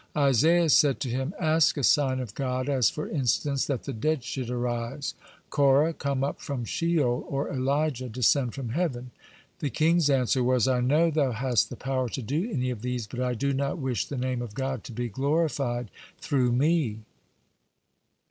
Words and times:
Isaiah 0.17 0.67
said 0.69 0.99
to 1.01 1.09
him: 1.09 1.35
"Ask 1.39 1.77
a 1.77 1.83
sign 1.83 2.19
of 2.21 2.33
God, 2.33 2.67
as, 2.67 2.89
for 2.89 3.07
instance, 3.07 3.67
that 3.67 3.83
the 3.83 3.93
dead 3.93 4.23
should 4.23 4.49
arise, 4.49 5.13
Korah 5.51 5.93
come 5.93 6.23
up 6.23 6.41
from 6.41 6.65
Sheol, 6.65 7.23
or 7.29 7.51
Elijah 7.51 8.09
descend 8.09 8.55
from 8.55 8.69
heaven." 8.69 9.11
The 9.59 9.69
king's 9.69 10.09
answer 10.09 10.43
was: 10.43 10.67
"I 10.67 10.81
know 10.81 11.11
thou 11.11 11.33
hast 11.33 11.69
the 11.69 11.75
power 11.75 12.09
to 12.09 12.21
do 12.23 12.49
any 12.51 12.71
of 12.71 12.81
these, 12.81 13.05
but 13.05 13.19
I 13.19 13.35
do 13.35 13.53
not 13.53 13.77
wish 13.77 14.07
the 14.07 14.17
Name 14.17 14.41
of 14.41 14.55
God 14.55 14.83
to 14.85 14.91
be 14.91 15.07
glorified 15.07 15.91
through 16.19 16.51
me." 16.51 17.01